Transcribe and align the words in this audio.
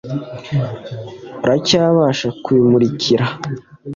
aracyabasha 1.45 2.27
kubimurikira 2.43 3.25